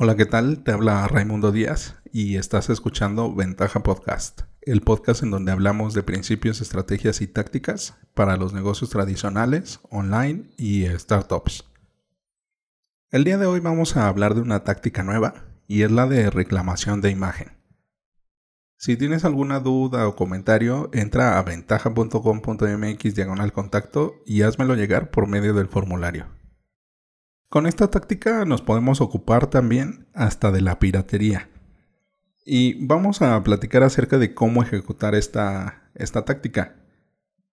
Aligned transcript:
Hola, 0.00 0.14
¿qué 0.14 0.26
tal? 0.26 0.62
Te 0.62 0.70
habla 0.70 1.08
Raimundo 1.08 1.50
Díaz 1.50 1.96
y 2.12 2.36
estás 2.36 2.70
escuchando 2.70 3.34
Ventaja 3.34 3.82
Podcast, 3.82 4.42
el 4.62 4.80
podcast 4.80 5.24
en 5.24 5.32
donde 5.32 5.50
hablamos 5.50 5.92
de 5.92 6.04
principios, 6.04 6.60
estrategias 6.60 7.20
y 7.20 7.26
tácticas 7.26 7.96
para 8.14 8.36
los 8.36 8.52
negocios 8.52 8.90
tradicionales, 8.90 9.80
online 9.90 10.44
y 10.56 10.86
startups. 10.86 11.64
El 13.10 13.24
día 13.24 13.38
de 13.38 13.46
hoy 13.46 13.58
vamos 13.58 13.96
a 13.96 14.06
hablar 14.06 14.36
de 14.36 14.40
una 14.40 14.62
táctica 14.62 15.02
nueva 15.02 15.34
y 15.66 15.82
es 15.82 15.90
la 15.90 16.06
de 16.06 16.30
reclamación 16.30 17.00
de 17.00 17.10
imagen. 17.10 17.58
Si 18.76 18.96
tienes 18.96 19.24
alguna 19.24 19.58
duda 19.58 20.06
o 20.06 20.14
comentario, 20.14 20.90
entra 20.92 21.40
a 21.40 21.42
ventaja.com.mx 21.42 23.14
diagonal 23.16 23.52
contacto 23.52 24.22
y 24.24 24.42
házmelo 24.42 24.76
llegar 24.76 25.10
por 25.10 25.26
medio 25.26 25.54
del 25.54 25.66
formulario. 25.66 26.37
Con 27.48 27.66
esta 27.66 27.90
táctica 27.90 28.44
nos 28.44 28.60
podemos 28.60 29.00
ocupar 29.00 29.48
también 29.48 30.06
hasta 30.12 30.52
de 30.52 30.60
la 30.60 30.78
piratería. 30.78 31.48
Y 32.44 32.84
vamos 32.86 33.22
a 33.22 33.42
platicar 33.42 33.82
acerca 33.82 34.18
de 34.18 34.34
cómo 34.34 34.62
ejecutar 34.62 35.14
esta, 35.14 35.90
esta 35.94 36.26
táctica. 36.26 36.76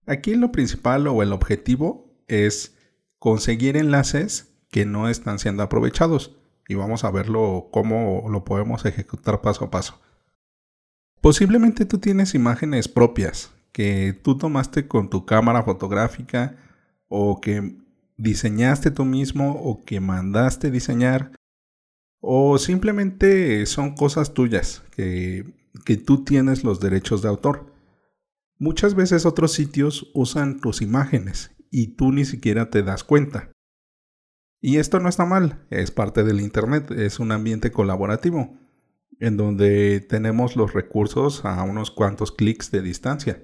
Aquí 0.06 0.36
lo 0.36 0.52
principal 0.52 1.08
o 1.08 1.24
el 1.24 1.32
objetivo 1.32 2.14
es 2.28 2.78
conseguir 3.20 3.78
enlaces 3.78 4.54
que 4.70 4.86
no 4.86 5.08
están 5.08 5.40
siendo 5.40 5.64
aprovechados. 5.64 6.36
Y 6.68 6.76
vamos 6.76 7.06
a 7.06 7.12
verlo 7.12 7.70
cómo 7.72 8.26
lo 8.30 8.44
podemos 8.44 8.84
ejecutar 8.86 9.40
paso 9.42 9.66
a 9.66 9.72
paso. 9.72 10.02
Posiblemente 11.22 11.86
tú 11.86 12.00
tienes 12.00 12.36
imágenes 12.36 12.90
propias 12.90 13.54
que 13.72 14.14
tú 14.14 14.38
tomaste 14.38 14.88
con 14.88 15.10
tu 15.10 15.26
cámara 15.26 15.64
fotográfica 15.64 16.58
o 17.08 17.40
que 17.40 17.85
diseñaste 18.18 18.92
tú 18.92 19.06
mismo 19.06 19.52
o 19.62 19.84
que 19.84 20.00
mandaste 20.00 20.72
diseñar 20.72 21.32
o 22.20 22.58
simplemente 22.58 23.66
son 23.66 23.96
cosas 23.96 24.34
tuyas 24.34 24.84
que, 24.92 25.54
que 25.86 25.98
tú 25.98 26.24
tienes 26.24 26.64
los 26.64 26.80
derechos 26.80 27.22
de 27.22 27.30
autor. 27.30 27.72
Muchas 28.58 28.96
veces 28.96 29.26
otros 29.26 29.52
sitios 29.52 30.10
usan 30.14 30.60
tus 30.60 30.82
imágenes 30.82 31.52
y 31.70 31.96
tú 31.96 32.12
ni 32.12 32.26
siquiera 32.26 32.70
te 32.70 32.84
das 32.84 33.04
cuenta. 33.04 33.52
Y 34.62 34.78
esto 34.78 35.00
no 35.00 35.10
está 35.10 35.26
mal, 35.26 35.64
es 35.70 35.92
parte 35.92 36.24
del 36.24 36.42
Internet, 36.42 36.90
es 36.90 37.20
un 37.20 37.32
ambiente 37.32 37.72
colaborativo, 37.72 38.58
en 39.20 39.38
donde 39.38 40.00
tenemos 40.00 40.56
los 40.56 40.74
recursos 40.74 41.46
a 41.46 41.62
unos 41.62 41.92
cuantos 41.92 42.32
clics 42.32 42.72
de 42.72 42.82
distancia. 42.82 43.44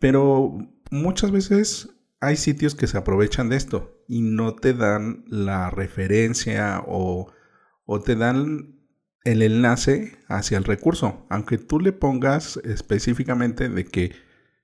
Pero 0.00 0.58
muchas 0.90 1.30
veces 1.30 1.90
hay 2.24 2.36
sitios 2.36 2.74
que 2.74 2.86
se 2.86 2.98
aprovechan 2.98 3.48
de 3.48 3.56
esto 3.56 4.02
y 4.08 4.22
no 4.22 4.54
te 4.54 4.74
dan 4.74 5.24
la 5.28 5.70
referencia 5.70 6.82
o, 6.86 7.32
te 8.04 8.16
dan 8.16 8.80
el 9.24 9.42
enlace 9.42 10.18
hacia 10.28 10.58
el 10.58 10.64
recurso, 10.64 11.26
aunque 11.30 11.58
tú 11.58 11.80
le 11.80 11.92
pongas 11.92 12.58
específicamente 12.64 13.68
de 13.68 13.84
que 13.84 14.12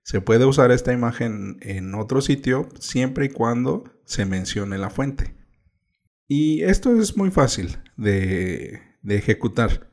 se 0.02 0.20
puede 0.20 0.44
usar 0.44 0.70
esta 0.70 0.92
imagen 0.92 1.58
en 1.60 1.94
otro 1.94 2.20
sitio 2.20 2.68
siempre 2.78 3.26
y 3.26 3.28
cuando 3.30 3.84
se 4.04 4.26
mencione 4.26 4.78
la 4.78 4.90
fuente. 4.90 5.36
Y 6.26 6.62
esto 6.62 6.94
es 6.94 7.16
muy 7.16 7.30
fácil 7.30 7.78
de, 7.96 8.80
ejecutar. 9.04 9.90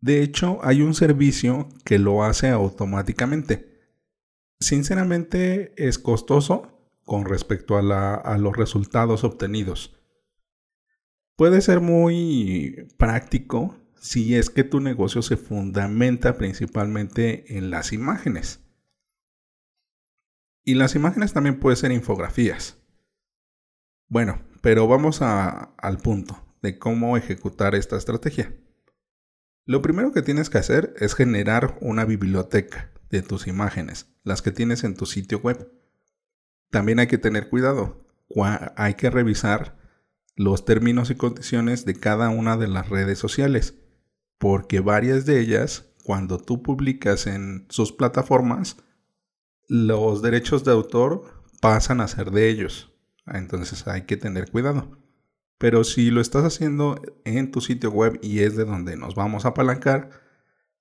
De 0.00 0.22
hecho, 0.22 0.60
hay 0.62 0.82
un 0.82 0.94
servicio 0.94 1.68
que 1.84 1.98
lo 1.98 2.24
hace 2.24 2.48
automáticamente. 2.50 3.80
Sinceramente 4.60 5.72
es 5.76 5.98
costoso, 5.98 6.73
con 7.04 7.24
respecto 7.26 7.76
a, 7.76 8.38
los 8.38 8.56
resultados 8.56 9.24
obtenidos. 9.24 10.00
Puede 11.36 11.60
ser 11.60 11.80
muy 11.80 12.88
práctico 12.96 13.76
si 13.96 14.36
es 14.36 14.50
que 14.50 14.64
tu 14.64 14.80
negocio 14.80 15.22
se 15.22 15.36
fundamenta 15.36 16.36
principalmente 16.36 17.56
en 17.56 17.70
las 17.70 17.92
imágenes. 17.92 18.60
Y 20.62 20.74
las 20.74 20.94
imágenes 20.94 21.32
también 21.32 21.60
pueden 21.60 21.76
ser 21.76 21.92
infografías. 21.92 22.78
Bueno, 24.08 24.42
pero 24.62 24.86
vamos 24.86 25.20
al 25.20 25.98
punto 26.02 26.42
de 26.62 26.78
cómo 26.78 27.16
ejecutar 27.16 27.74
esta 27.74 27.96
estrategia. 27.96 28.54
Lo 29.66 29.82
primero 29.82 30.12
que 30.12 30.22
tienes 30.22 30.50
que 30.50 30.58
hacer 30.58 30.94
es 30.98 31.14
generar 31.14 31.76
una 31.80 32.04
biblioteca 32.04 32.92
de 33.10 33.22
tus 33.22 33.46
imágenes, 33.46 34.14
las 34.22 34.42
que 34.42 34.50
tienes 34.50 34.84
en 34.84 34.94
tu 34.94 35.06
sitio 35.06 35.38
web 35.40 35.70
también 36.74 36.98
hay 36.98 37.06
que 37.06 37.18
tener 37.18 37.48
cuidado. 37.48 38.04
Hay 38.74 38.94
que 38.94 39.08
revisar 39.08 39.78
los 40.34 40.64
términos 40.64 41.08
y 41.08 41.14
condiciones 41.14 41.84
de 41.84 41.94
cada 41.94 42.30
una 42.30 42.56
de 42.56 42.66
las 42.66 42.88
redes 42.88 43.16
sociales, 43.16 43.78
porque 44.38 44.80
varias 44.80 45.24
de 45.24 45.38
ellas, 45.38 45.94
cuando 46.02 46.38
tú 46.38 46.64
publicas 46.64 47.28
en 47.28 47.66
sus 47.70 47.92
plataformas, 47.92 48.78
los 49.68 50.20
derechos 50.20 50.64
de 50.64 50.72
autor 50.72 51.44
pasan 51.60 52.00
a 52.00 52.08
ser 52.08 52.32
de 52.32 52.48
ellos. 52.48 52.92
Entonces 53.24 53.86
hay 53.86 54.02
que 54.02 54.16
tener 54.16 54.50
cuidado. 54.50 54.98
Pero 55.58 55.84
si 55.84 56.10
lo 56.10 56.20
estás 56.20 56.44
haciendo 56.44 57.00
en 57.24 57.52
tu 57.52 57.60
sitio 57.60 57.92
web 57.92 58.18
y 58.20 58.40
es 58.40 58.56
de 58.56 58.64
donde 58.64 58.96
nos 58.96 59.14
vamos 59.14 59.44
a 59.44 59.50
apalancar, 59.50 60.10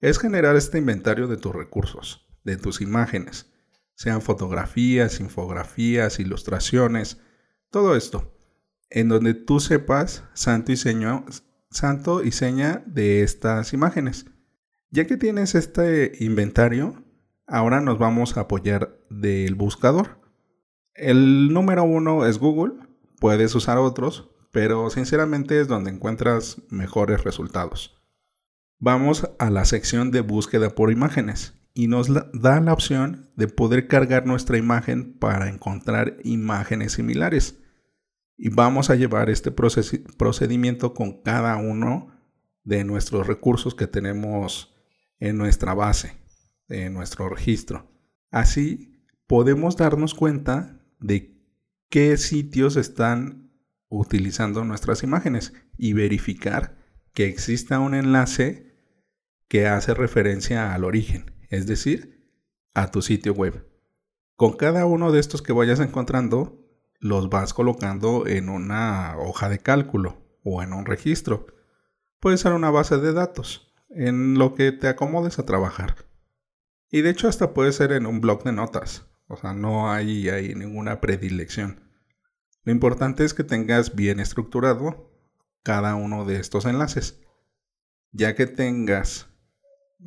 es 0.02 0.18
generar 0.18 0.56
este 0.56 0.80
inventario 0.80 1.28
de 1.28 1.38
tus 1.38 1.54
recursos, 1.54 2.26
de 2.44 2.58
tus 2.58 2.82
imágenes 2.82 3.53
sean 3.96 4.22
fotografías, 4.22 5.20
infografías, 5.20 6.20
ilustraciones, 6.20 7.20
todo 7.70 7.96
esto, 7.96 8.36
en 8.90 9.10
donde 9.10 9.34
tú 9.34 9.60
sepas 9.60 10.24
santo 10.34 10.72
y, 10.72 10.78
santo 11.70 12.24
y 12.24 12.32
seña 12.32 12.84
de 12.86 13.24
estas 13.24 13.74
imágenes. 13.74 14.26
Ya 14.92 15.06
que 15.06 15.18
tienes 15.18 15.56
este 15.56 16.12
inventario, 16.20 17.04
ahora 17.48 17.82
nos 17.82 17.98
vamos 17.98 18.38
a 18.38 18.42
apoyar 18.42 19.00
del 19.10 19.56
buscador. 19.56 20.22
El 20.94 21.52
número 21.52 21.84
uno 21.84 22.26
es 22.28 22.38
Google, 22.38 22.74
puedes 23.20 23.56
usar 23.56 23.80
otros, 23.80 24.30
pero 24.52 24.90
sinceramente 24.92 25.60
es 25.60 25.68
donde 25.68 25.90
encuentras 25.90 26.62
mejores 26.70 27.24
resultados. 27.24 28.00
Vamos 28.80 29.28
a 29.40 29.50
la 29.50 29.66
sección 29.66 30.12
de 30.12 30.22
búsqueda 30.22 30.70
por 30.76 30.92
imágenes 30.92 31.63
y 31.74 31.88
nos 31.88 32.14
da 32.14 32.60
la 32.62 32.74
opción 32.74 33.32
de 33.36 33.48
poder 33.48 33.88
cargar 33.88 34.28
nuestra 34.28 34.58
imagen 34.58 35.14
para 35.14 35.50
encontrar 35.50 36.18
imágenes 36.24 36.94
similares. 36.94 37.60
Y 38.38 38.50
vamos 38.50 38.90
a 38.90 38.96
llevar 38.96 39.30
este 39.30 39.52
procedimiento 39.52 40.94
con 40.94 41.22
cada 41.24 41.56
uno 41.58 42.12
de 42.64 42.84
nuestros 42.84 43.28
recursos 43.28 43.74
que 43.76 43.88
tenemos 43.88 44.76
en 45.20 45.38
nuestra 45.38 45.74
base, 45.74 46.16
en 46.68 46.94
nuestro 46.94 47.30
registro. 47.30 47.90
Así 48.30 49.08
podemos 49.28 49.78
darnos 49.78 50.14
cuenta 50.14 50.80
de 51.00 51.36
qué 51.90 52.18
sitios 52.18 52.76
están 52.76 53.52
utilizando 53.90 54.64
nuestras 54.64 55.04
imágenes 55.04 55.54
y 55.78 55.94
verificar 55.94 56.78
que 57.14 57.28
exista 57.28 57.80
un 57.80 57.94
enlace 57.94 58.74
que 59.48 59.68
hace 59.68 59.94
referencia 59.94 60.74
al 60.74 60.84
origen 60.84 61.33
es 61.54 61.68
decir, 61.68 62.32
a 62.74 62.90
tu 62.90 63.04
sitio 63.04 63.34
web. 63.34 63.70
Con 64.36 64.54
cada 64.54 64.88
uno 64.88 65.12
de 65.12 65.20
estos 65.20 65.44
que 65.44 65.54
vayas 65.54 65.80
encontrando, 65.80 66.60
los 67.00 67.30
vas 67.30 67.54
colocando 67.54 68.26
en 68.26 68.50
una 68.50 69.16
hoja 69.20 69.50
de 69.50 69.60
cálculo 69.60 70.40
o 70.44 70.64
en 70.64 70.74
un 70.74 70.88
registro. 70.88 71.46
Puede 72.20 72.38
ser 72.38 72.54
una 72.54 72.72
base 72.72 72.98
de 72.98 73.14
datos, 73.14 73.72
en 73.90 74.40
lo 74.40 74.56
que 74.56 74.72
te 74.72 74.88
acomodes 74.88 75.38
a 75.38 75.46
trabajar. 75.46 76.08
Y 76.90 77.02
de 77.02 77.12
hecho 77.12 77.28
hasta 77.28 77.54
puede 77.54 77.72
ser 77.72 77.92
en 77.92 78.08
un 78.08 78.20
blog 78.20 78.44
de 78.44 78.54
notas, 78.54 79.06
o 79.28 79.38
sea, 79.38 79.54
no 79.54 79.92
hay, 79.92 80.30
hay 80.30 80.56
ninguna 80.56 81.02
predilección. 81.02 81.88
Lo 82.64 82.72
importante 82.72 83.26
es 83.26 83.36
que 83.36 83.44
tengas 83.44 83.96
bien 83.96 84.20
estructurado 84.20 85.12
cada 85.62 85.94
uno 85.94 86.26
de 86.26 86.38
estos 86.38 86.66
enlaces. 86.66 87.22
Ya 88.12 88.34
que 88.34 88.48
tengas 88.48 89.33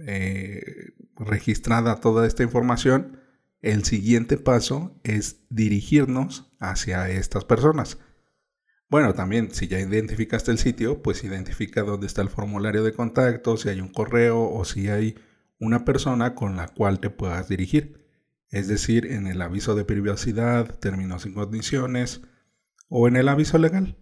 eh, 0.07 0.93
registrada 1.17 2.01
toda 2.01 2.27
esta 2.27 2.43
información, 2.43 3.21
el 3.61 3.85
siguiente 3.85 4.37
paso 4.37 5.01
es 5.03 5.47
dirigirnos 5.49 6.53
hacia 6.61 7.09
estas 7.09 7.45
personas. 7.45 7.99
Bueno, 8.89 9.15
también 9.15 9.53
si 9.53 9.67
ya 9.67 9.81
identificaste 9.81 10.51
el 10.53 10.59
sitio, 10.59 11.03
pues 11.03 11.25
identifica 11.25 11.83
dónde 11.83 12.07
está 12.07 12.23
el 12.23 12.29
formulario 12.29 12.85
de 12.85 12.93
contacto, 12.93 13.57
si 13.57 13.69
hay 13.69 13.81
un 13.81 13.89
correo 13.89 14.43
o 14.43 14.65
si 14.65 14.89
hay 14.89 15.17
una 15.59 15.85
persona 15.85 16.35
con 16.35 16.57
la 16.57 16.69
cual 16.69 17.01
te 17.01 17.11
puedas 17.11 17.49
dirigir. 17.49 18.07
Es 18.51 18.69
decir, 18.69 19.07
en 19.07 19.27
el 19.27 19.43
aviso 19.43 19.75
de 19.75 19.85
privacidad, 19.85 20.79
términos 20.79 21.27
y 21.27 21.33
condiciones 21.33 22.23
o 22.89 23.09
en 23.09 23.17
el 23.17 23.29
aviso 23.29 23.59
legal. 23.59 23.99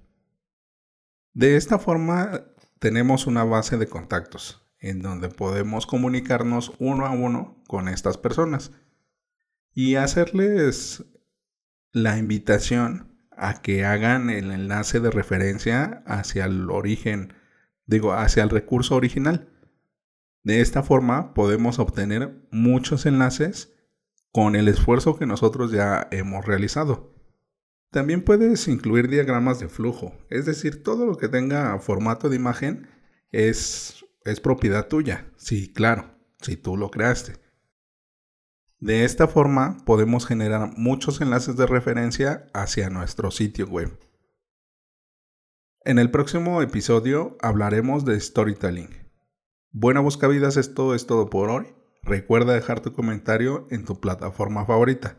De 1.32 1.56
esta 1.56 1.78
forma 1.78 2.44
tenemos 2.78 3.26
una 3.26 3.44
base 3.44 3.78
de 3.78 3.86
contactos 3.86 4.63
en 4.84 5.02
donde 5.02 5.28
podemos 5.28 5.86
comunicarnos 5.86 6.72
uno 6.78 7.06
a 7.06 7.10
uno 7.10 7.62
con 7.66 7.88
estas 7.88 8.18
personas 8.18 8.72
y 9.72 9.96
hacerles 9.96 11.04
la 11.92 12.18
invitación 12.18 13.18
a 13.30 13.62
que 13.62 13.84
hagan 13.84 14.30
el 14.30 14.52
enlace 14.52 15.00
de 15.00 15.10
referencia 15.10 16.02
hacia 16.06 16.44
el 16.44 16.70
origen 16.70 17.32
digo, 17.86 18.12
hacia 18.12 18.42
el 18.42 18.50
recurso 18.50 18.94
original. 18.94 19.48
De 20.42 20.60
esta 20.60 20.82
forma 20.82 21.34
podemos 21.34 21.78
obtener 21.78 22.46
muchos 22.50 23.06
enlaces 23.06 23.74
con 24.32 24.56
el 24.56 24.68
esfuerzo 24.68 25.16
que 25.16 25.26
nosotros 25.26 25.70
ya 25.70 26.08
hemos 26.10 26.44
realizado. 26.44 27.14
También 27.90 28.22
puedes 28.22 28.66
incluir 28.68 29.08
diagramas 29.08 29.60
de 29.60 29.68
flujo, 29.68 30.14
es 30.28 30.46
decir, 30.46 30.82
todo 30.82 31.06
lo 31.06 31.16
que 31.16 31.28
tenga 31.28 31.78
formato 31.78 32.28
de 32.28 32.36
imagen 32.36 32.88
es, 33.30 34.03
es 34.24 34.40
propiedad 34.40 34.88
tuya. 34.88 35.30
Sí, 35.36 35.72
claro, 35.72 36.18
si 36.40 36.56
tú 36.56 36.76
lo 36.76 36.90
creaste. 36.90 37.34
De 38.80 39.04
esta 39.04 39.28
forma 39.28 39.78
podemos 39.86 40.26
generar 40.26 40.72
muchos 40.76 41.20
enlaces 41.20 41.56
de 41.56 41.66
referencia 41.66 42.46
hacia 42.52 42.90
nuestro 42.90 43.30
sitio 43.30 43.66
web. 43.66 43.98
En 45.84 45.98
el 45.98 46.10
próximo 46.10 46.62
episodio 46.62 47.36
hablaremos 47.40 48.04
de 48.04 48.18
storytelling. 48.18 48.90
Buena 49.70 50.00
buscavidas, 50.00 50.56
esto 50.56 50.94
es 50.94 51.06
todo 51.06 51.28
por 51.28 51.50
hoy. 51.50 51.74
Recuerda 52.02 52.54
dejar 52.54 52.80
tu 52.80 52.92
comentario 52.92 53.66
en 53.70 53.84
tu 53.84 54.00
plataforma 54.00 54.64
favorita. 54.66 55.18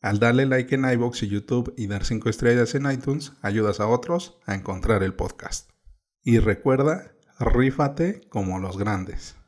Al 0.00 0.18
darle 0.18 0.46
like 0.46 0.74
en 0.74 0.90
iBox 0.90 1.22
y 1.22 1.28
YouTube 1.28 1.74
y 1.76 1.86
dar 1.86 2.04
5 2.04 2.30
estrellas 2.30 2.74
en 2.74 2.90
iTunes, 2.90 3.34
ayudas 3.42 3.80
a 3.80 3.86
otros 3.86 4.40
a 4.46 4.54
encontrar 4.54 5.02
el 5.02 5.14
podcast. 5.14 5.70
Y 6.22 6.38
recuerda, 6.38 7.12
rífate 7.40 8.20
como 8.28 8.58
los 8.58 8.76
grandes. 8.78 9.39